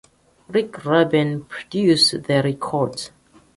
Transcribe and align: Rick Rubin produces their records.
Rick 0.49 0.83
Rubin 0.83 1.43
produces 1.45 2.23
their 2.23 2.41
records. 2.41 3.11